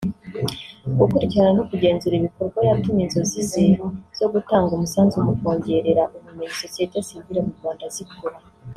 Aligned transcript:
gukurikirana 0.97 1.51
no 1.57 1.63
kugenzura 1.69 2.13
ibikorwa 2.17 2.59
yatumye 2.69 3.01
inzozi 3.05 3.39
ze 3.51 3.63
zo 4.19 4.27
gutanga 4.33 4.71
umusanzu 4.73 5.15
mu 5.25 5.33
kongerera 5.41 6.03
ubumenyi 6.15 6.57
sosiyete 6.61 6.97
sivile 7.07 7.39
mu 7.45 7.51
Rwanda 7.59 7.85
zikura 7.95 8.37